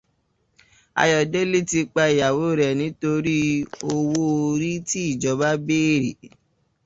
[1.01, 3.37] Ayọ̀délé ti pa ìyàwó rẹ̀ nítorí
[3.91, 6.09] owó orí tí ìjọba bèèrè.